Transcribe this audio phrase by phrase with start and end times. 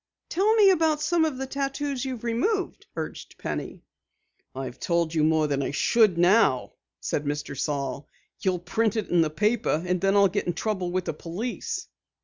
[0.29, 3.83] "Tell me about some of the tattoos you've removed," urged Penny.
[4.55, 7.55] "I've told you more than I should now," said Mr.
[7.55, 8.07] Saal.
[8.39, 11.87] "You'll print it in the paper and then I'll get into trouble with the police."